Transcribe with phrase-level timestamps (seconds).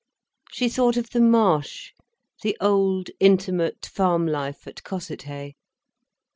[0.51, 1.91] She thought of the Marsh,
[2.41, 5.53] the old, intimate farm life at Cossethay.